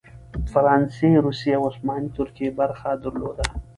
فرانسې، 0.53 1.09
روسیې 1.25 1.53
او 1.57 1.63
عثماني 1.69 2.09
ترکیې 2.17 2.49
برخه 2.59 2.89
درلوده. 3.03 3.45